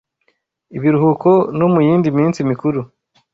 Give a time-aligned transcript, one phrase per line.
[0.77, 2.79] Ibiruhuko no mu Yindi Minsi Mikuru